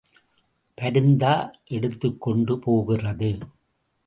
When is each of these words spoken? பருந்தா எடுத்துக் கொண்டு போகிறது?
பருந்தா 0.77 1.33
எடுத்துக் 1.67 2.21
கொண்டு 2.21 2.59
போகிறது? 2.59 3.31